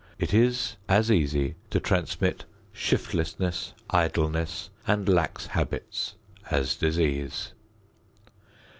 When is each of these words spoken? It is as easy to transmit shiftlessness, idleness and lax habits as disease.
It 0.17 0.33
is 0.33 0.77
as 0.89 1.11
easy 1.11 1.53
to 1.69 1.79
transmit 1.79 2.45
shiftlessness, 2.73 3.73
idleness 3.91 4.71
and 4.87 5.07
lax 5.07 5.45
habits 5.45 6.15
as 6.49 6.73
disease. 6.75 7.53